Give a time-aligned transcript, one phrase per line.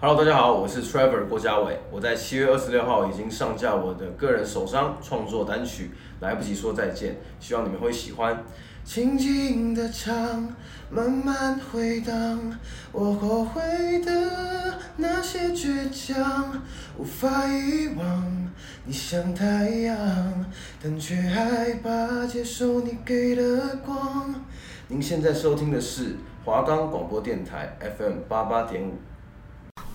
[0.00, 1.76] Hello，大家好，我是 Trevor 郭家伟。
[1.90, 5.90] 我在七月二十六号已经上架我的个人首张创作单曲
[6.22, 8.44] 《来不及说再见》，希望你们会喜欢。
[8.84, 10.14] 轻轻的唱，
[10.88, 12.38] 慢慢回荡，
[12.92, 13.60] 我后悔
[14.04, 16.62] 的那些倔强，
[16.96, 18.48] 无法遗忘。
[18.84, 19.96] 你像太阳，
[20.80, 24.32] 但却害怕接受你给的光。
[24.86, 28.92] 您现在收听的是华冈广播电台 FM 八八点五。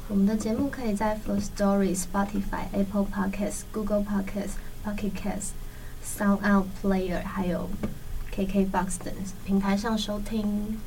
[0.09, 5.51] 我们的节目可以在 Firstory、Spotify、Apple Podcasts、Google Podcasts、Pocket Casts、
[6.03, 7.69] Sound Out Player 还有
[8.35, 9.13] KKBox 等
[9.45, 10.77] 平台上收听。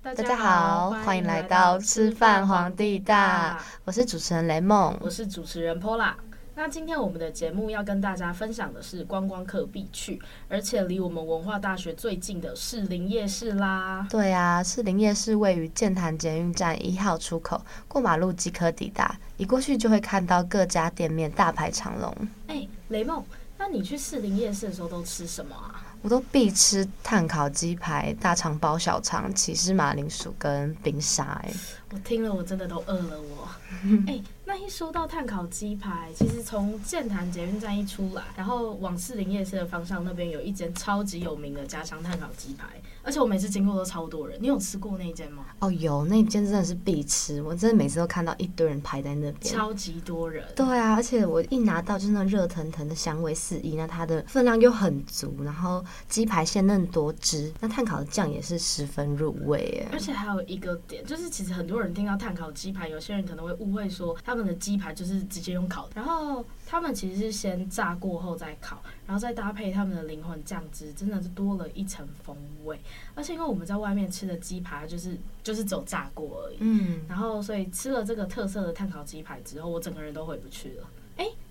[0.00, 6.12] 大家好，欢迎来到吃饭皇帝大，我是主持人雷梦，我是主持人 Pola。
[6.58, 14.06] 那今天我们的节目要跟大家分享的是观光客必去，而且离我们文化大学最近的士林夜市啦。
[14.08, 22.10] 对啊，士林夜市位于建潭捷运站一号出口，过马路即可抵达，一过去就会看到各家店面大排长龙。
[22.46, 23.22] 哎、欸，雷梦，
[23.58, 25.85] 那你去士林夜市的时候都吃什么啊？
[26.06, 31.24] 我都必吃碳烤鸡排、大肠包小肠、起司马铃薯跟冰沙。
[31.42, 31.52] 哎，
[31.90, 33.48] 我听了我真的都饿了我。
[34.06, 34.24] 哎、欸。
[34.44, 42.66] 那一说到碳烤鸡排，其实从建潭捷运站一出来，然后往士林夜市的方向，那边有一间超级有名的家乡碳烤鸡排，
[43.06, 44.36] 而且我每次经过都超多人。
[44.42, 45.46] 你有吃过那一间吗？
[45.60, 50.44] 哦，有，那间真的是必吃，我真的每次都看到一堆人排在那边，超级多人。
[50.56, 59.88] 对啊，而且我一拿到就是那热腾腾的香味四溢，那它的分量又很足，然后鸡排鲜嫩多汁，那碳烤的酱也是十分入味耶。
[59.92, 72.78] 而且还有一个点，就是其实很多人听到碳烤鸡排，有些人可能会误会说他们的鸡排就是直接用烤的，然后他们其实是先炸过后再烤，然后再搭配他们的灵魂酱汁，真的是多了一层风味。
[73.14, 80.88] 而且因为我们在外面吃的鸡排就是就是走炸过而已，嗯，然后所以吃了这个特色的碳烤鸡排之后，我整个人都回不去了。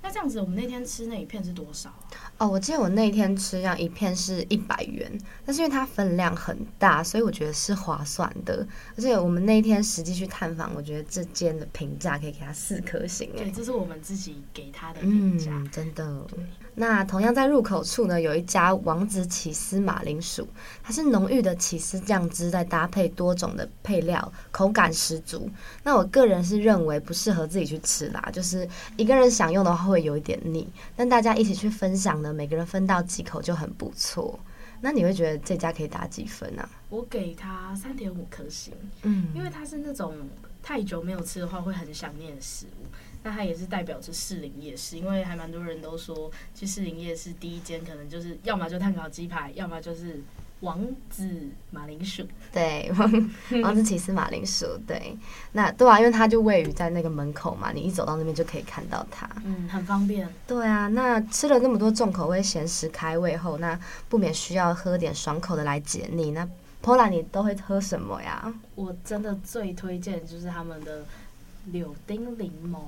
[0.05, 2.31] 哎，那这样子，我们那天吃那一片是多少啊？
[2.37, 5.11] 哦，我记得我那天吃这样一片是一百元，
[5.43, 8.65] 但是因为它分量很大，所以我觉得是划算的。
[8.95, 13.31] 而且我们那天实际去探访，我觉得这间的评价可以给它四颗星。
[13.35, 16.27] 对，这是我们自己给它的评价，嗯，真的。
[16.75, 20.45] 那同样在入口处呢，有一家王子起司马铃薯，
[20.83, 25.49] 它是浓郁的起司酱汁，再搭配多种的配料，口感十足。
[25.83, 34.37] 那我个人是认为不适合自己去吃啦，就是一个人享用的话会有一点腻，但大家一起去分享呢，每个人分到几口就很不错。
[34.81, 36.69] 那你会觉得这家可以打几分啊？
[36.89, 40.13] 我给他三点五颗星，嗯，因为它是那种
[40.65, 42.87] 太久没有吃的话会很想念的食物。
[43.21, 50.21] 那它也是代表着士林夜市，因为还蛮多人都说去士林夜市第一间可能就是要么就炭烤鸡排，要么就是
[50.61, 51.27] 王子
[51.69, 52.23] 马铃薯。
[52.51, 53.31] 对，王
[53.63, 54.65] 王子起司马铃薯。
[54.87, 55.15] 对，
[55.51, 59.29] 那对啊，因为它就位于在那个门口嘛，你一走到那边就可以看到它。
[59.43, 60.27] 嗯，很方便。
[60.47, 66.31] 对啊，那吃了那么多重口味咸食开胃后，那不免需要喝点爽口的来解腻。
[66.31, 66.47] 那
[66.85, 68.53] Pola 你都会喝什么呀？
[68.75, 71.03] 我真的最推荐就是他们的
[71.71, 72.79] 柳丁柠檬。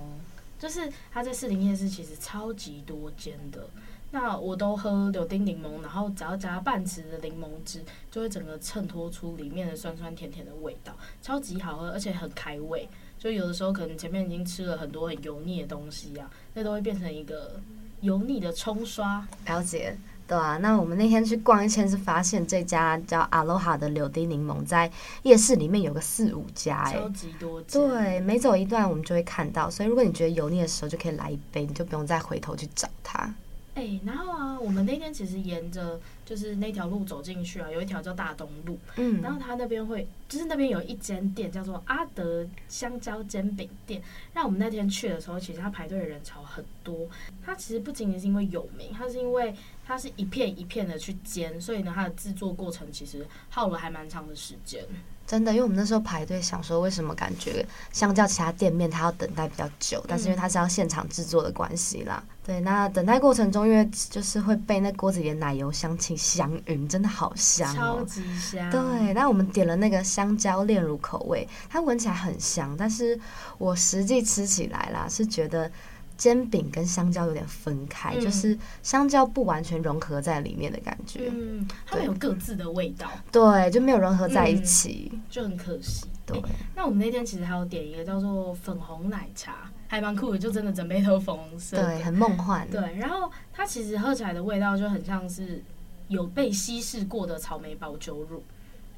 [0.60, 3.68] 就是它在士林夜市其实超级多间的，
[4.12, 12.88] 那我都喝柳丁柠檬，然后只要加半匙的柠檬汁，就会整个衬托出里面的酸酸甜甜的味道，超级好喝，而且很开胃。
[13.18, 17.60] 就有的时候可能前面已经吃了很多很油腻的东西啊，那都会变成一个
[18.02, 19.28] 油腻的冲刷。
[19.48, 19.98] 了解。
[20.28, 24.92] 对啊，那我们那天去逛一圈，是发现这家叫阿罗哈的柳丁柠檬在
[25.24, 27.62] 夜市里面有个四五家，哎，超级多。
[27.62, 33.34] 对，每走一段我们就会看到，所以如果你觉得油腻的时候，就可以来一杯，你就不用再回头去找它。
[33.78, 44.02] 哎、欸，然后啊，我们那天其实沿着就是那条路走进去啊，有一条叫大东路，嗯，然后他那边会就是那边有一间店叫做阿德香蕉煎饼店，
[44.34, 47.08] 那我们那天去的时候，其实他排队的人潮很多。
[47.46, 49.54] 它其实不仅仅是因为有名，它是因为
[49.86, 54.84] 它是一片一片的去煎，所以呢，它的制作过程其实耗了还蛮长的时间。
[55.28, 62.24] 真的，因为我们那时候排队，想说为什么感觉相较其他店面，它要等待比较久，但是因为它是要现场制作的关系啦。
[62.26, 68.72] 嗯、对，那等待过程中，因为就是会被那锅子里的奶油香气香晕，真的好香哦，超级香。
[68.72, 73.20] 对，那我们点了那个香蕉炼乳口味，它闻起来很香，但是
[73.58, 75.70] 我实际吃起来啦，是觉得。
[76.18, 81.30] 煎饼跟香蕉有点分开，嗯，就是香蕉不完全融合在里面的感觉。
[81.32, 83.10] 嗯，它们有各自的味道。
[83.32, 86.08] 对，就没有融合在一起，嗯，就很可惜。
[86.26, 86.44] 对，欸，
[86.76, 92.68] 那我们那天其实还有点一个叫做粉红奶茶，还蛮酷的，就真的整杯都粉红色，对，很梦幻。
[92.70, 95.64] 对，然后它其实喝起来的味道就很像是
[96.08, 98.44] 有被稀释过的草莓保酒乳。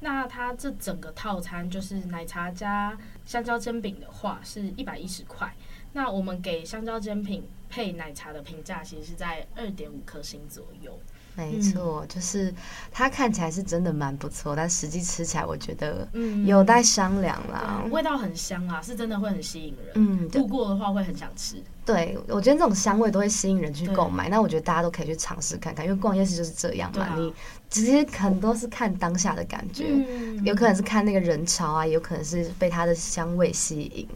[0.02, 2.96] 那它这整个套餐就是奶茶加
[3.26, 5.54] 香蕉煎饼的话是一百一十块。
[5.92, 10.98] 那我们给香蕉煎饼配奶茶的评价其实是在二点五颗星左右。
[11.36, 12.52] 没错，就是
[12.90, 16.06] 它看起来是真的蛮不错，但实际吃起来我觉得
[16.44, 17.82] 有待商量啦。
[17.90, 19.92] 味道很香啊，是真的会很吸引人。
[19.94, 21.62] 嗯，路过的话会很想吃。
[21.86, 24.28] 对，我觉得这种香味都会吸引人去购买。
[24.28, 27.04] 那我觉得大家都可以去尝试看看，因为逛夜市就是这样嘛。
[27.04, 27.32] 啊、你
[27.70, 34.06] 其实很多是看当下的感觉，嗯、有可能是看那个人潮啊，有可能是被它的香味吸引。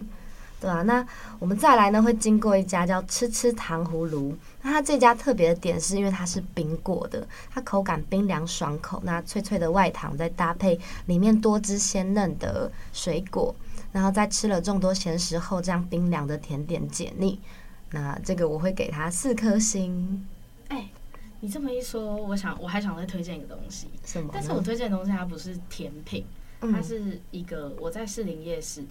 [0.64, 1.06] 对啊，那
[1.38, 4.34] 我们再来呢，会经过一家叫吃吃糖葫芦。
[4.62, 13.54] 那它这家特别的点是因为它是冰过的，它口感冰凉爽口，那脆脆的外糖再搭配里面多汁鲜嫩的水果，
[13.92, 17.38] 然后在吃了众多咸食后，这样冰凉的甜点解腻。
[17.90, 20.26] 那这个我会给它四颗星。
[20.68, 20.90] 哎、欸，
[21.40, 23.88] 你这么一说，我想我还想再推荐一个东西。
[24.02, 24.30] 什么？
[24.32, 26.24] 但是我推荐的东西它不是甜品，
[26.60, 28.82] 它是一个我在士林夜市。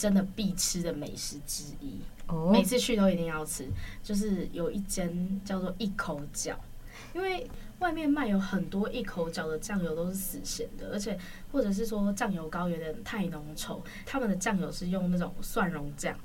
[0.00, 1.98] 真的必吃的美食之一
[2.28, 2.50] ，oh.
[2.50, 3.68] 每次去都一定要吃。
[4.02, 6.54] 就是有一间叫做一口饺，
[7.12, 7.46] 因为
[7.80, 11.18] 外面卖有很多一口饺的酱油都是死咸的，而且
[11.52, 16.16] 或者是说酱油膏有点太浓稠，他们的酱油是用那种蒜蓉酱，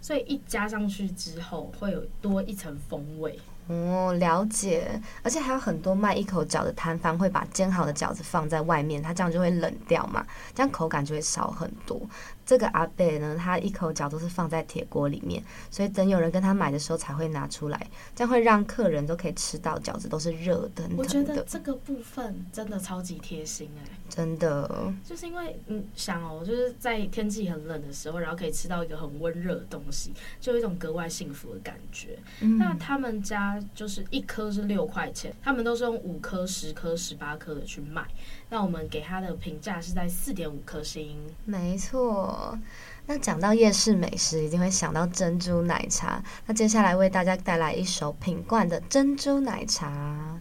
[0.00, 3.38] 所以一加上去之后会有多一层风味。
[3.70, 5.00] 哦，了解。
[5.22, 12.00] 而且还有很多卖一口饺的摊贩会把煎好的饺子放在外面，它这样就会冷掉嘛，这样口感就会少很多。
[12.44, 15.40] 这个阿伯呢，他一口饺都是放在铁锅里面，
[15.70, 17.86] 所以等有人跟他买的时候才会拿出来，
[18.16, 20.82] 这样会让客人都可以吃到饺子都是热的。
[20.96, 24.92] 我觉得这个部分真的超级贴心哎、真的。
[25.02, 32.18] 就是因为你想哦，就是在天气很冷的时候，然后可以吃到一个很温热的东西，就有一种格外幸福的感觉。
[32.40, 38.04] 嗯、那他们家就是一颗是六块钱，他们都是用五颗、十颗、十八颗的去卖。
[38.50, 41.16] 那我们给他的评价是在四点五颗星。
[41.44, 42.58] 没错，
[43.06, 46.22] 那讲到夜市美食，一定会想到珍珠奶茶。
[46.46, 50.40] 那接下来为大家带来一首品冠的珍珠奶茶。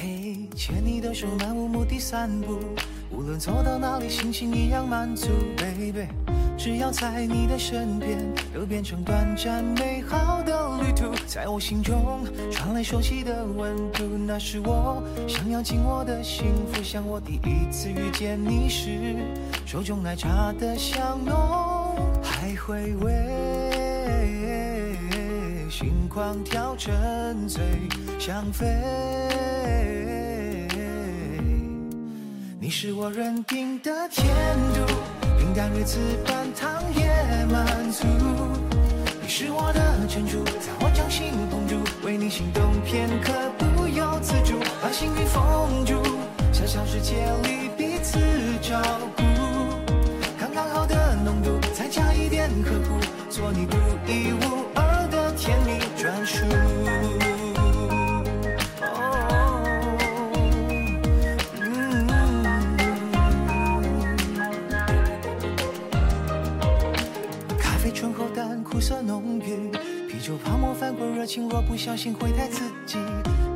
[0.00, 2.58] 嘿，牵你的手，漫无目的散步，
[3.10, 6.06] 无论走到哪里，心情一样满足，baby。
[6.56, 8.18] 只要在你的身边，
[8.54, 11.12] 都变成短暂美好的旅途。
[11.26, 16.82] 在我心中传来熟悉的温度，那是我想要紧握的幸福。
[16.82, 19.16] 像我第一次遇见你时，
[19.66, 24.96] 手中奶茶的香浓，还回味，
[25.68, 27.60] 心狂跳，沉醉，
[28.20, 28.66] 想飞。
[32.72, 34.24] 你是我认定的天
[34.72, 34.80] 度。
[35.38, 38.06] 平淡如此，半糖也满足。
[39.20, 39.78] 你是我的
[40.08, 46.02] 珍珠，在我掌心捧住，为你心动片刻不由自主，把幸运封住，
[46.50, 47.12] 小小世界
[47.44, 48.18] 里彼此
[48.62, 48.80] 照
[49.18, 49.22] 顾，
[50.40, 52.98] 刚刚好的浓度，再加一点呵护，
[53.28, 53.76] 做你独
[54.08, 54.41] 一无
[71.84, 72.96] 小心会太刺激，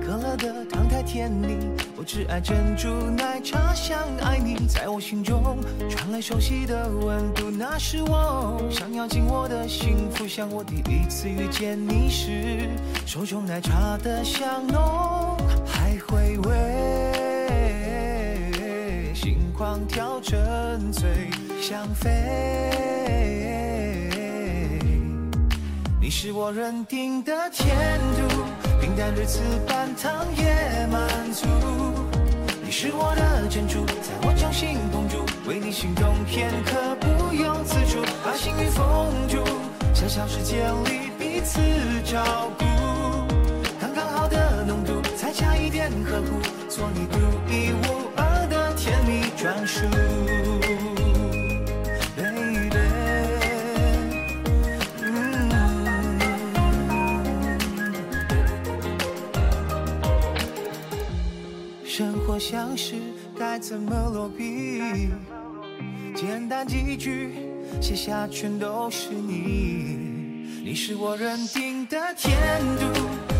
[0.04, 1.56] 可乐的糖太甜腻，
[1.96, 5.56] 我只爱珍珠奶茶，想爱你，在我心中
[5.88, 12.68] 传来熟悉的温度，那是我想要紧握的幸福，像我第一次遇见你时，
[13.06, 16.52] 手中奶茶的香浓，还回味，
[19.14, 21.30] 心狂跳，沉醉，
[21.62, 22.10] 想飞。
[26.06, 27.76] 你是我认定的甜
[28.14, 28.44] 度，
[28.80, 31.44] 平淡日子半糖也满足。
[32.64, 39.42] 你是我的珍珠，在我掌心捧住，为你心动片刻不由自主，把幸运封住，
[39.94, 41.58] 小小世界里彼此
[42.04, 42.65] 照顾，
[62.48, 62.94] 相识
[63.36, 65.10] 该怎么落笔？
[66.14, 67.34] 简单几句
[67.80, 70.46] 写下全都是你。
[70.62, 72.38] 你是我认定的甜
[72.78, 72.86] 度，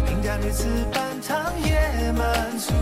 [0.09, 2.75] 平淡日子半糖也满足。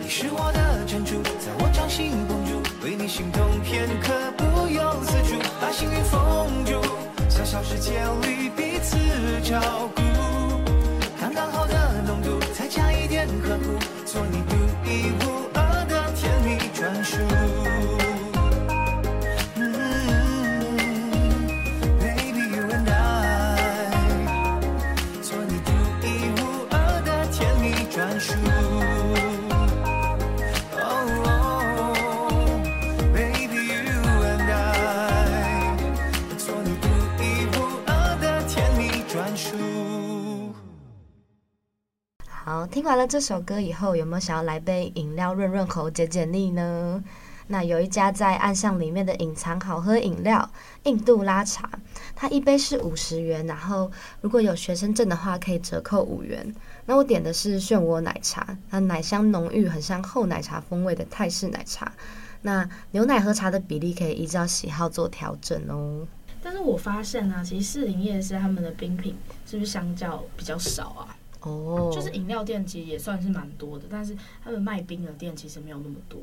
[0.00, 4.68] 你是我的珍珠，在我掌心捧住，为你心动片刻不。
[4.68, 6.80] 由自主，把幸运封住，
[7.28, 8.96] 小小世界里彼此
[9.42, 10.00] 照顾，
[42.78, 47.02] 听完了这首歌以后，有没有想要来杯饮料润润喉、解解腻呢？
[47.48, 50.48] 那有一家在暗巷里面的隐藏好喝饮料——
[50.86, 51.68] 印度拉茶，
[52.14, 56.54] 它一杯是五十元，然后如果有学生证的话，可以折扣五元。
[56.86, 61.92] 那我点的是漩涡奶茶，它奶香浓郁，很像厚奶茶风味的泰式奶茶。
[62.42, 66.06] 那牛奶和茶的比例可以依照喜好做调整哦。
[66.40, 71.17] 但是我发现啊，其实士林夜市他们的冰品是不是相较比较少啊？
[71.40, 76.20] 哦，oh, 就是饮料店其实也算是蛮多的，但是他们卖冰的店其实没有那么多。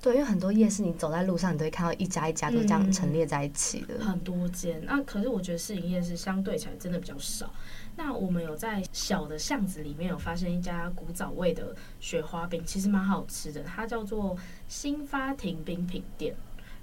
[0.00, 4.80] 对，因为很多夜市，你走在路上，你都会看到一家一家都这样陈列在一起的，嗯、很多间。
[4.84, 7.52] 那可是我觉得市营夜市相对起来真的比较少。
[7.96, 14.36] 那我们有在小的巷子里面有发现一家古早味的雪花冰，其实蛮好吃的，它叫做
[14.68, 16.36] 新发亭冰品店。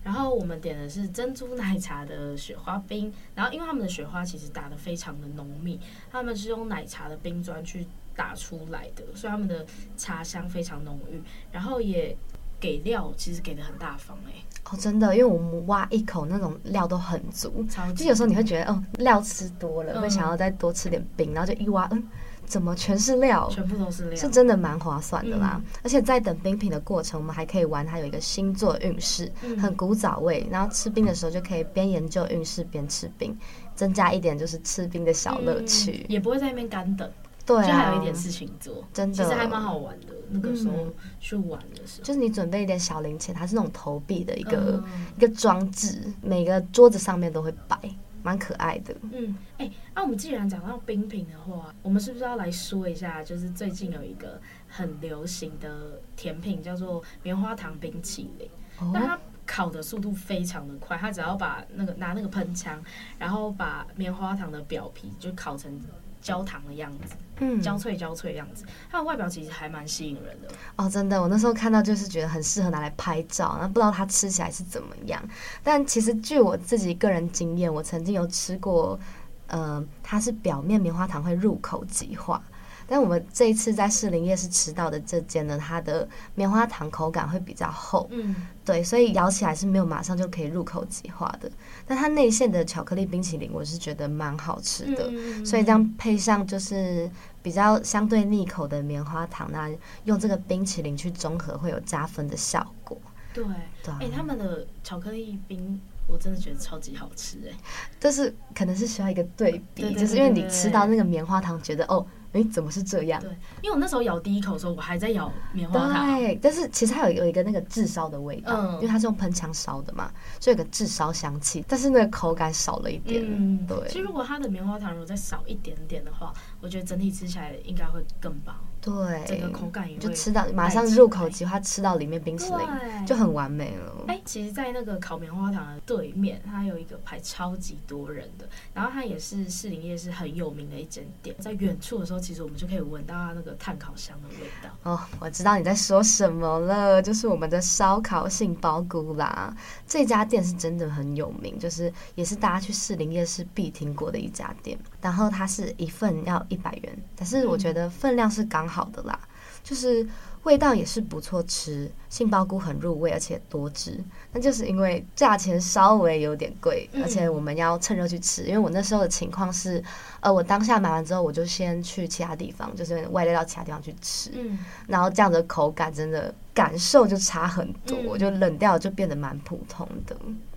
[0.05, 5.79] 然后我们点的是珍珠奶茶的雪花冰，然后因为他们的雪花其实打得非常的浓密，
[6.11, 9.65] 他们是用奶茶的冰砖去打出来的，所以他们的
[9.97, 11.19] 茶香非常浓郁，
[11.51, 12.15] 然后也
[12.59, 14.45] 给料其实给的很大方哎、欸。
[14.69, 22.07] 哦，真的，因为我们挖一口那种料都很足，超就有时候你会觉得哦料吃多了，嗯、会想要再多吃点冰，然后就一挖嗯。
[22.45, 23.49] 怎么全是料？
[23.49, 25.61] 全部都是料，是真的蛮划算的啦。
[25.63, 30.47] 嗯、而且在等冰品的过程，我们还可以玩，它有一个星座运势，嗯、很古早味。
[30.49, 33.35] 然后吃冰的时候就可以边研究运势边吃冰，
[33.75, 36.05] 增加一点就是吃冰的小乐趣。
[36.07, 37.09] 嗯、也不会在那边干等，
[37.45, 40.13] 对、啊，就还有一点事情做，真的，其实还蛮好玩的。
[40.29, 40.73] 那个时候
[41.19, 47.79] 去玩的时候，嗯、就是你准备一点小零钱，它是那种投币的一个、嗯、一个装置，每个桌子上面都会摆。
[48.25, 53.23] 蛮可爱的，嗯，哎、欸，那、啊、我们既然讲到冰品的话，我们是不是要来说一下？
[53.23, 58.49] 就是最近有一个很流行的甜品，叫做棉花糖冰淇淋。
[58.79, 62.83] 哦、但它烤的速度非常的快，它只要把那个拿那个喷枪，
[63.19, 65.79] 然后把棉花糖的表皮就烤成。
[66.25, 75.21] 焦糖的样子，嗯，焦脆焦脆的样子，它的外表其实还蛮吸引人的哦，真的，我那时候看到就是觉得很适合拿来拍照，那不知道它吃起来是怎么样。
[75.63, 78.99] 但其实据我自己个人经验，我曾经有吃过，
[79.45, 82.41] 呃，它是表面棉花糖会入口即化。
[82.87, 91.49] 但我们这一次在士林夜市吃到的这间呢，它的棉花糖口感会比较厚，嗯，对，所以咬起来是没有马上就可以入口即化的。
[91.87, 97.09] 但它内馅的巧克力冰淇淋，我是觉得蛮好吃的，嗯、所以这样配上就是
[97.41, 99.69] 比较相对腻口的棉花糖，那
[100.03, 102.97] 用这个冰淇淋去中和，会有加分的效果。
[103.33, 103.43] 对，
[103.83, 107.57] 对，哎、欸，他们的巧克力冰我真的觉得超级好吃，哎，
[107.99, 112.05] 就是可能是需要一个对比，就是因为你吃到那个棉花糖，觉得哦。
[112.35, 113.21] 哎，怎么是这样？
[113.21, 113.29] 对，
[113.61, 116.19] 因为我那时候咬第一口的时候，我还在咬棉花糖。
[116.19, 121.63] 对，但是其实它有有一个那个炙烧的味道，嗯、因为它是用喷枪烧的嘛，所以有个炙烧香气。
[121.67, 123.23] 但是那个口感少了一点。
[123.25, 123.87] 嗯，对。
[123.87, 128.53] 其实如果它的棉花糖如果再少一点点的话，我觉得整体吃起来应该会更棒。
[128.85, 134.05] 对，整个口感也就吃到马上入口即化，吃到里面冰淇淋就很完美了。
[134.07, 141.35] 哎，其实，在那个烤棉花糖的对面，它有一个排超级多人的，然后它也是士林夜市很有名的一间店。
[141.39, 144.69] 在远处的时候，其实我们就可以闻到它那个炭烤香的味道。
[144.83, 149.51] 哦，我知道你在说什么了，就是我们的烧烤杏鲍菇啦。
[149.87, 154.77] 这家店是真的很有名，就是也是大家去士林夜市必听过的一家店。
[155.01, 158.74] 然后它是一份要一百元，但是我觉得分量是刚好。
[158.75, 159.17] 好的啦，
[159.63, 160.05] 就是
[160.43, 163.97] 味道也是不错吃，杏鲍菇很入味，而且多汁。
[164.33, 168.43] 那就是因为价钱稍微有点贵，而且我们要趁热去吃。
[168.43, 169.81] 因为我那时候的情况是，
[170.19, 174.31] 呃，我当下买完之后，我就先去其他地方，就是外带到其他地方去吃。
[174.33, 180.15] 嗯，然后这样的口感真的感受就差很多，就冷掉就变得蛮普通的。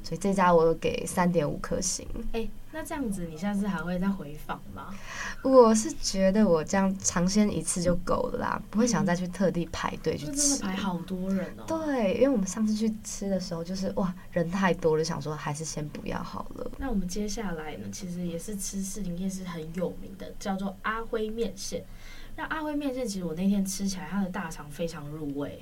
[0.09, 2.09] 所以这家我给三点五颗星。
[2.33, 4.88] 欸，那这样子你下次还会再回访吗？
[5.43, 10.33] 我是觉得我这样尝鲜一次就够了啦，不会想再去特地排队去吃。
[10.33, 11.65] 真的排好多人哦。
[11.67, 16.71] 对，因为我们上次去吃的时候，就是哇人太多了，想说还是先不要好了。
[16.79, 21.85] 那我们接下来呢，其实也是吃士林夜市很有名的，叫做阿辉面线。
[22.35, 25.61] 那阿辉面线其实我那天吃起来，它的大肠非常入味。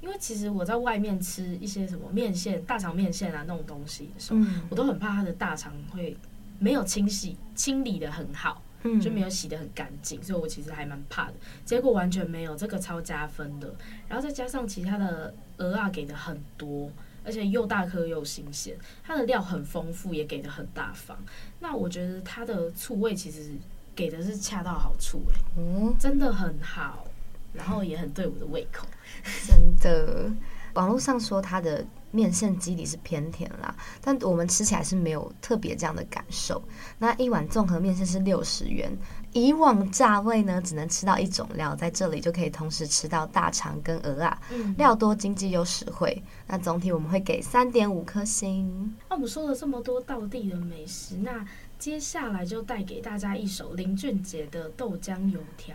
[0.00, 6.16] 因为其实我在外面吃一些什么面线、大肠面线啊那种东西的时候，嗯我都很怕它的大肠会
[6.58, 11.34] 没有清洗、清理的很好，嗯就没有洗得很干净，所以我其实还蛮怕的。
[11.64, 13.74] 结果完全没有，这个超加分的。
[14.08, 16.90] 然后再加上其他的鹅啊给的很多，
[17.24, 21.16] 而且又大颗又新鲜，它的料很丰富，也给的很大方。
[21.60, 23.52] 那我觉得它的醋味其实
[23.94, 27.06] 给的是恰到好处、欸，哦，真的很好，
[27.52, 28.86] 然后也很对我的胃口。
[29.46, 30.30] 真的，
[30.74, 36.62] 网络上说它的面线基底是偏甜啦，但我们吃起来是没有特别这样的感受。
[36.98, 38.90] 那一碗综合面线是六十元，
[39.32, 46.22] 以往价位呢只能吃到一种料，在这里就可以同时吃到大肠跟鹅啊，嗯，料多、经济又实惠。
[46.46, 48.94] 那总体我们会给三点五颗星。
[49.08, 51.44] 那我们说了这么多道地的美食，那
[51.78, 55.74] 接下来就带给大家一首林俊杰的《豆浆油条》。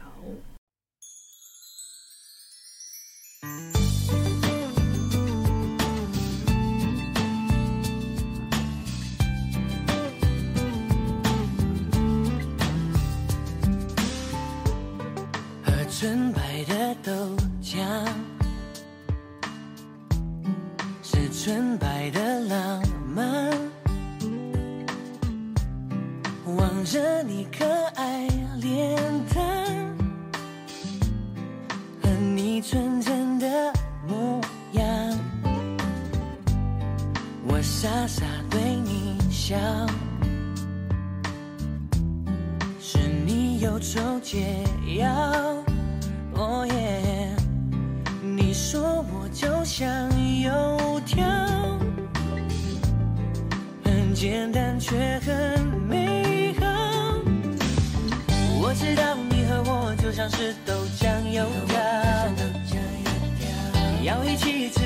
[15.63, 17.11] 和纯白的豆
[17.61, 17.77] 浆，
[21.01, 22.83] 是纯白的浪
[23.13, 23.51] 漫。
[26.57, 28.27] 望着你可爱
[28.61, 28.95] 脸
[29.33, 29.65] 蛋，
[32.01, 33.14] 和你纯真
[37.85, 39.55] 傻傻对你笑。
[42.79, 44.63] 是你忧愁解
[44.97, 45.07] 药，
[46.33, 47.29] 哦耶！
[48.23, 49.87] 你说我就像
[50.41, 51.23] 油条，
[53.83, 56.65] 很简单却很美好。
[58.63, 61.77] 我知道你和我就像是豆浆油条，
[64.01, 64.71] 要一起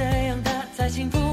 [0.00, 1.29] 这样，的才幸福。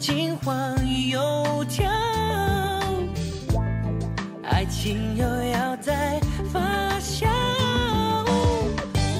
[0.00, 0.74] 金黄
[1.10, 1.86] 油条，
[4.48, 6.18] 爱情又要再
[6.50, 6.58] 发
[6.98, 7.28] 酵。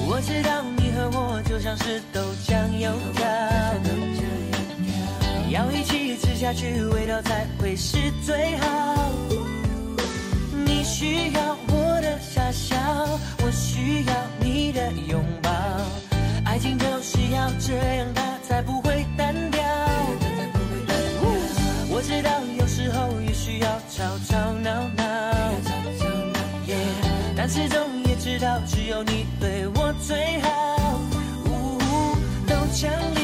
[0.07, 3.27] 我知道你和我就像是豆浆油条。
[5.51, 9.11] 要一起吃下去，味道才会是最好。
[10.65, 12.75] 你需要我的傻笑，
[13.45, 15.51] 我需要你的拥抱。
[16.43, 19.05] 爱情就是要这样，它才不会
[24.01, 25.03] 吵吵闹闹
[25.61, 26.73] 吵吵闹闹
[27.37, 30.49] 但始终也知道只有你对我最好。
[31.45, 33.20] 呜哦，都强烈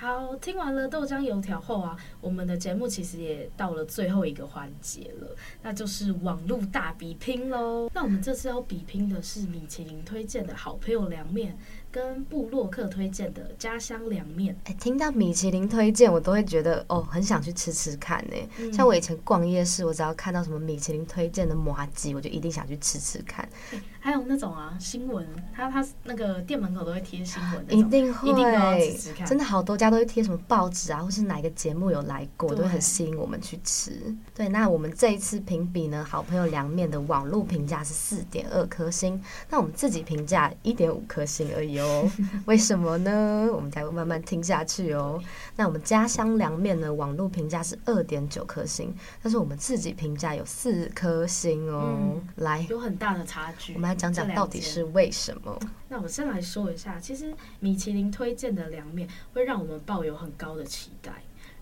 [0.00, 7.90] 好，听完了豆浆油条后啊，我们的节目其实也到了最后一个环节了，那就是网络大比拼喽。
[7.92, 11.58] 那我们这次要比拼的是米其林推荐的好朋友凉面。
[11.90, 18.36] 跟布洛克推荐的家乡凉面，哎，听到米其林推荐，我都会觉得哦，很想去吃吃看呢。
[18.58, 23.48] 嗯、像我以前逛夜市，我只要看到什么米其林推荐的麻吉，我就一定想去吃吃看。
[24.08, 29.26] 还有那种啊，新闻，他他那个店门口都会贴新闻，一定会，一定要吃吃看。
[29.26, 33.92] 真的好多家都会贴什么报纸啊，或是哪个节目有来过，都会很吸引我们去吃。
[34.34, 42.10] 对，那我们这一次评比呢，好朋友凉面的网络评价是四点二颗星，那我们自己评价一点五颗星而已哦。
[42.46, 43.46] 为什么呢？
[43.52, 45.22] 我们才会慢慢听下去哦。
[45.58, 46.94] 那我们家乡凉面呢？
[46.94, 51.98] 网络评价是二点九颗星，但是我们自己评价有四颗星哦。
[51.98, 53.74] 嗯、来，有很大的差距。
[53.74, 55.58] 我们来讲讲到底是为什么。
[55.88, 61.10] 那我先来说一下，其实米其林推荐的凉面会让我们抱有很高的期待。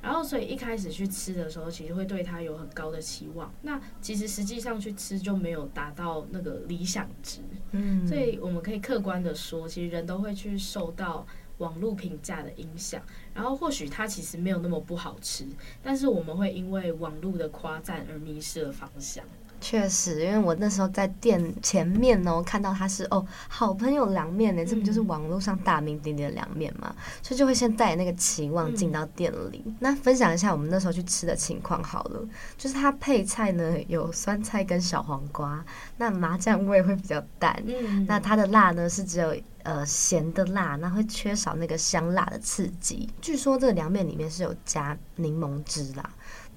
[0.03, 3.51] 然后，所以一开始去吃的时候，其实会对它有很高的期望。
[3.63, 7.41] 那其实实际上去吃就没有达到那个理想值。
[7.73, 11.27] 嗯，所以我们可以客观的说，其实人都会去受到
[11.59, 13.01] 网络评价的影响。
[13.35, 15.47] 然后或许它其实没有那么不好吃，
[15.83, 19.25] 但是我们会因为网络的夸赞而迷失了方向。
[19.59, 26.95] 确实，因为我那时候在店前面哦，看到它是哦，好朋友凉面呢，这不就是网络上大名鼎鼎的凉面嘛？
[27.23, 29.62] 所以就会先带那个期望进到店里。
[29.64, 35.64] 嗯、那分享一下我们那时候去吃的情况好了，就是它配菜呢有酸菜跟小黄瓜，
[35.97, 39.35] 那麻酱味会比较淡，嗯、那它的辣呢是只有
[39.67, 43.09] 呃咸的辣，那会缺少那个香辣的刺激。
[43.21, 46.09] 据说这个凉面里面是有加柠檬汁啦。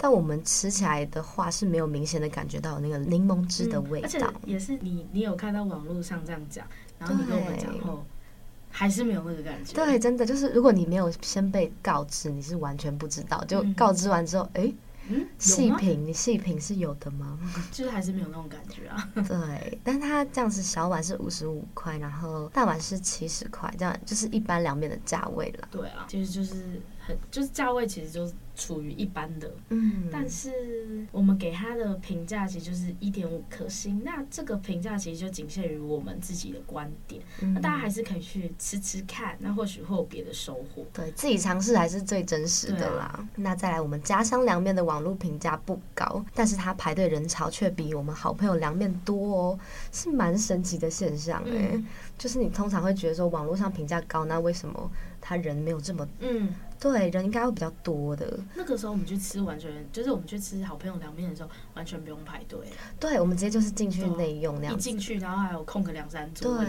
[0.01, 6.65] 但我们吃起来的话是没有明显的感觉到那个柠檬汁的味道，嗯、而且也是你你有看到网络上这样讲，
[6.97, 8.05] 然后你跟我们讲后，
[8.69, 9.73] 还是没有那个感觉。
[9.73, 13.43] 对，真的就是如果你没有先被告知，你是完全不知道。
[13.45, 14.73] 就告知完之后，哎、嗯，
[15.37, 17.37] 细、欸、品你细品是有的吗？
[17.71, 19.09] 就是还是没有那种感觉啊。
[19.27, 25.67] 对，但它这样子小碗是五十五块，然后大碗是七十块，这样就是一般凉面的价位了。
[25.71, 28.33] 对啊，其实就是很就是价位其实就是。
[28.55, 30.51] 处于一般的，嗯，但是
[31.13, 34.01] 我们给他的评价其实就是一点五颗星。
[34.03, 40.85] 那这个评价其实就仅限于我们自己的观点，嗯、那大家还是可以去吃吃看，那或许会有别的收获。
[40.91, 43.05] 对，自己尝试还是最真实的啦。
[43.05, 49.59] 啊、那再来，我们家乡凉面的网络评价不高，但是它排队人潮却比我们好朋友凉面多哦，
[49.93, 51.69] 是蛮神奇的现象哎、欸。
[51.75, 54.91] 嗯、就是你通常会觉得说网络上评价高，那为什么
[55.29, 56.55] 他人没有这么嗯？
[56.79, 58.39] 对，人应该会比较多的。
[58.55, 62.57] 那个时候我们去吃，完全就是我们去吃好朋友凉面的时候，完全不用排队。
[62.99, 64.73] 对，我们直接就是进去内用那样。
[64.73, 66.57] 一进去，然后还有空个两三桌。
[66.57, 66.65] 对，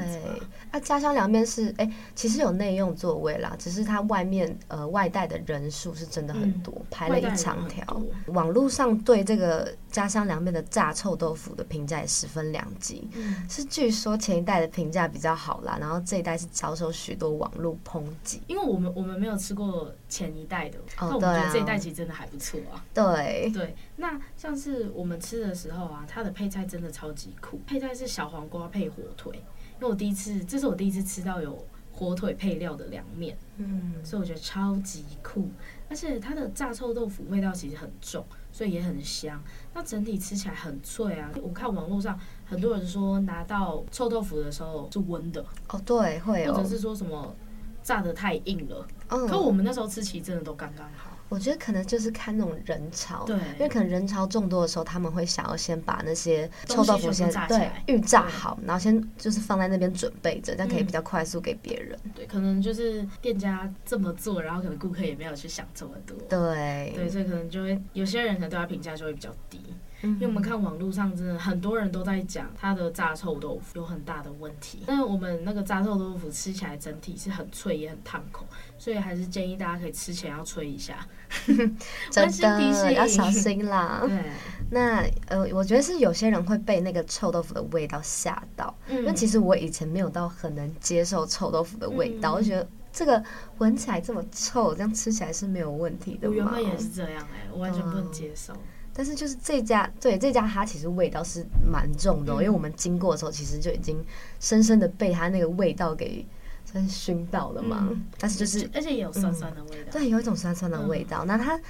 [0.72, 8.02] 啊，家乡凉面是哎，其实有内用座位啦，只是它外面呃外带的人数是真的很多，嗯、排了一长条。
[8.26, 18.40] 网络上对这个家乡凉面的炸臭豆腐的评价也十分两极，嗯、是据说前一代的评价比较好啦，然后这一代是遭受许多网络抨击。
[18.46, 19.92] 因为我们我们没有吃过。
[20.08, 22.84] 前一代的，那我们觉得这一代其实真的还不错啊。
[22.92, 27.60] 对对，那像是我们吃的时候啊，它的配菜真的超级酷。
[27.64, 29.32] 配菜是小黄瓜配火腿，
[29.76, 31.64] 因为我第一次，这是我第一次吃到有
[32.00, 35.50] 火腿配料的凉面，嗯，所以我觉得超级酷。
[35.90, 39.38] 而且它的炸臭豆腐味道其实很重，所以也很香。
[39.74, 41.30] 那整体吃起来很脆啊。
[41.42, 47.36] 我看网络上很多人说拿到臭豆腐的时候是温的，哦，对，会哦，或者是说什么。
[47.82, 51.09] 炸的太硬了，嗯，可我们那时候吃其实真的都刚刚好。
[51.30, 61.98] 我觉得可能就是看那种人潮，对，因为可能人潮众多的时候，他们会想要先把那些臭豆腐先对预炸好，然后先就是放在那边准备着，这样可以比较快速给别人。
[62.14, 66.16] 对，可能就是店家这么做，然后可能顾客也没有去想这么多。
[66.28, 69.60] 对，对，所以可能就会有些人可能对他评价就会比较低。
[70.02, 78.46] 因为我们看网络上真的很多人都在讲它的炸臭豆腐有很大的问题，但是我们那个炸臭豆腐吃起来整体是很脆也很烫口，
[78.78, 81.06] 所以还是建议大家可以吃前要吹一下，
[82.10, 84.02] 真的要小心啦。
[84.06, 84.24] 对，
[84.70, 93.22] 那呃，我觉得是有些人会被那个臭豆腐的味道吓到，嗯、因为其实我以前没有到很能接受臭豆腐的味道，嗯、我觉得这个
[93.58, 96.28] 闻起来这么臭，这样吃起来是没有问题的。
[96.28, 98.54] 我原本也是这样哎、欸，我完全不能接受。
[98.92, 103.96] 但是就是这家，对这家它其实味道是蛮重的，哦，嗯、因为我们经过的时候，其实就已经
[104.40, 106.26] 深深的被它那个味道给
[106.72, 107.88] 真熏到了嘛。
[107.90, 111.24] 嗯、但是就是，而且也有酸酸的味道，嗯，对，有一种酸酸的味道。
[111.24, 111.60] 嗯、那它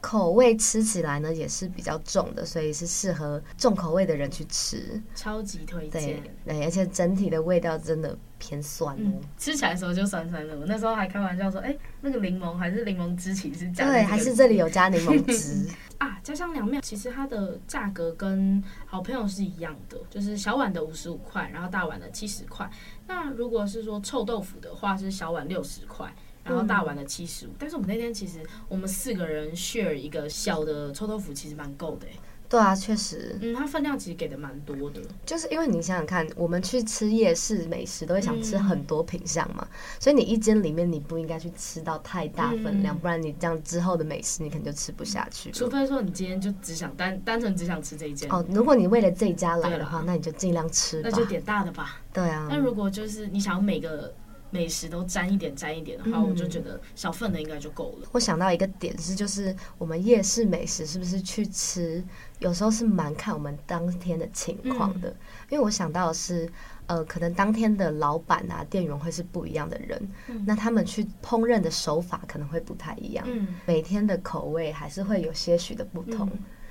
[0.00, 5.00] 口味吃起来呢也是比较重的，所以是适合重口味的人去吃。
[5.14, 6.22] 超级推荐。
[6.44, 9.00] 对，而且整体的味道真的偏酸哦。
[9.04, 10.58] 嗯，吃起来的时候就酸酸的。
[10.58, 16.18] 我那时候还开玩笑说，哎，那个柠檬还是柠檬汁，其实加对，还是这里有加柠檬汁 啊。
[16.22, 22.70] 家乡凉面其实它的价格跟好朋友是一样的，就是小碗的五十五块，然后大碗的七十块。
[23.06, 26.10] 那如果是说臭豆腐的话，是小碗六十块。
[26.50, 32.06] 然后大碗的七十五，但是我们那天其实我们四个人 share 一个小的臭豆腐，其实蛮够的。
[32.48, 35.00] 对啊，确实，嗯，它分量其实给的蛮多的。
[35.24, 45.52] 就是因为你想想看，我们去吃夜市美食都会想吃很多品相嘛，嗯、所以你一间里面你不应该去吃到太大分量，嗯、不然你这样之后的美食你可能就吃不下去。
[45.52, 52.00] 除非说你今天就只想单单纯只想吃这一间哦，如果你为了这一家来的话，那你就尽量吃，那就点大的吧。
[52.12, 54.12] 对啊，那如果就是你想要每个。
[54.50, 58.08] 美食都沾一点沾一点的话，嗯、我就觉得小份的应该就够了。
[58.12, 62.04] 我想到一个点是，就是我们夜市美食是不是去吃，
[62.40, 65.08] 有时候是蛮看我们当天的情况的。
[65.08, 65.16] 嗯、
[65.50, 66.50] 因为我想到的是，
[66.86, 73.24] 呃，可能当天的老板啊、店员会是不一样的人，嗯、那他们去烹饪的手法可能会不太一样。
[73.28, 76.28] 嗯、每天的口味还是会有些许的不同。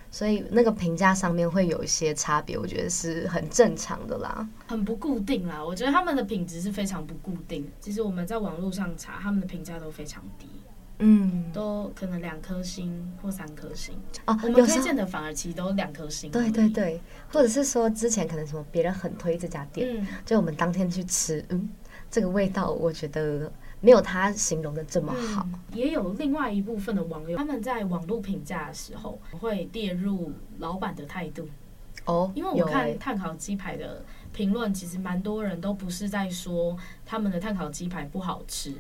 [0.09, 5.63] 嗯所以那个评价上面会有一些差别，我觉得是很正常的啦，很不固定啦。
[5.63, 7.69] 我觉得他们的品质是非常不固定。
[7.79, 10.47] 其实我们在网络上查，他们的评价都非常低，
[10.97, 13.93] 嗯，都可能两颗星或三颗星。
[14.25, 16.31] 哦，我们推荐的反而其实都两颗星。
[16.31, 16.99] 对对对，
[17.31, 21.69] 或者是说之前可能什么别人很推这家店，嗯，就我们当天去吃，嗯，
[22.09, 23.51] 这个味道我觉得。
[23.81, 31.47] 没有他形容的这么好，嗯，也有另外一部分的网友，他们在网络评价的时候会列入老板的态度。
[32.05, 38.73] 哦，因为我看碳烤鸡排的评论，其实蛮多人都不是在说他们的碳烤鸡排不好吃，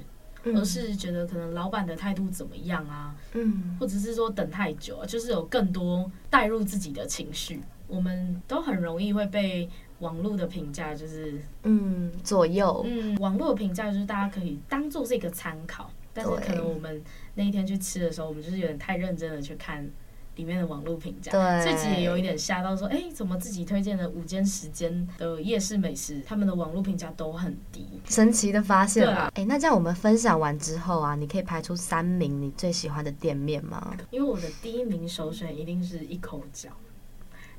[0.43, 9.69] 嗯，而是觉得可能老板的态度怎么样啊，嗯，或者是说等太久啊，就是有更多带入自己的情绪，我们都很容易会被。
[9.99, 17.01] 网络的评价就是嗯左右，嗯，网络的评价就是大家可以当做是一个参考，但是可能我们
[17.35, 19.89] 那一天去吃的时候，我们就是有点太认真的去看
[20.35, 29.25] 里面的网络评价，对，自己也有一点吓到说，哎、欸，怎么自己推荐的五间十间的夜市美食，他们的网络评价都很低，神奇的发现了。
[29.35, 33.97] 哎、欸，那这样我们分享完之后啊，你可以排出三名你最喜欢的店面吗？
[34.11, 36.69] 因为我的第一名首选一定是一口角。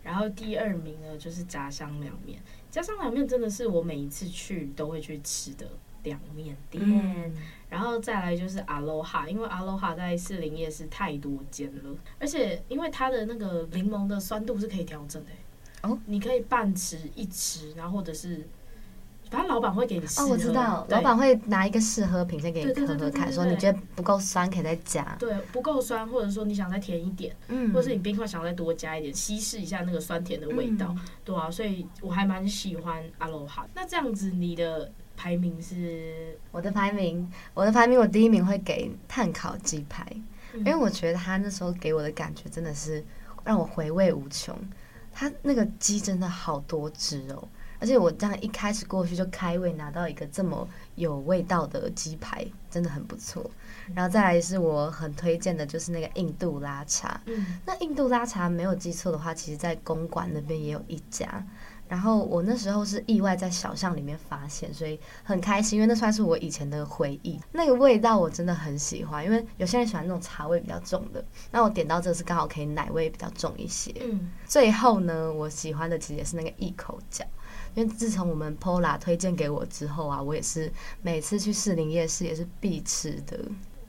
[0.02, 2.40] 然后第二名呢，就是炸香凉面。
[2.70, 5.66] 炸香凉面真的是我每一次去都会去吃的
[6.02, 6.84] 凉面店。
[6.86, 7.34] 嗯、
[7.68, 15.30] 然后再来就是阿罗哈，因为阿罗哈在士林夜市太多间了，而且因为它的那个柠檬的酸度是可以调整的。
[15.82, 18.46] 哦，你可以半吃一吃，然后或者是。
[19.30, 25.16] 反正老板会给你哦，我知道，老板会拿一个试喝品先给你喝喝看，说你觉得不够酸可以再加。
[25.20, 33.64] 对，不够酸，或者说你想再甜一点，嗯，或者是你冰块想再多加一点，稀释一下那个酸甜的味道，嗯、对啊，所以我还蛮喜欢阿罗哈。
[33.72, 36.36] 那这样子，你的排名是？
[36.50, 40.04] 我的排名，我的排名，我第一名会给碳烤鸡排，
[40.54, 43.04] 嗯、因为我觉得他那时候给我的感觉真的是
[43.44, 44.52] 让我回味无穷，
[45.12, 47.46] 他那个鸡真的好多汁哦。
[47.80, 53.50] 而且我这样一开始过去就开胃，拿到一个这么有味道的鸡排，真的很不错。
[53.94, 57.20] 然后再来是我很推荐的，就是那个印度拉茶。
[57.24, 61.44] 嗯，那印度拉茶没有记错的话，其实在公馆那边也有一家。
[61.88, 67.40] 然后我那时候是意外在小巷里面发现，所以很开心，因为那算是我以前的回忆。
[67.50, 73.92] 那个味道我真的很喜欢，因为有些人喜欢那种茶味比较重的，那我点到这个是刚好可以奶味比较重一些。
[74.02, 77.24] 嗯，最后呢，我喜欢的其实也是那个一口角。
[77.74, 83.38] 因为自从我们 Pola 推荐给我之后啊，我也是每次去士林夜市也是必吃的。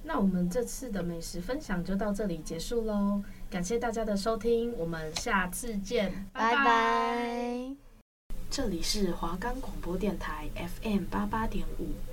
[0.04, 7.76] 那我们这次的美食分享就到这里结束喽，感谢大家的收听，我们下次见，拜拜。
[8.50, 10.50] 这里是华冈广播电台
[10.84, 12.11] FM 八八点五。